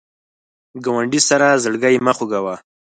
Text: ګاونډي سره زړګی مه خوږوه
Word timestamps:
ګاونډي 0.83 1.21
سره 1.29 1.47
زړګی 1.63 1.95
مه 2.05 2.13
خوږوه 2.17 2.55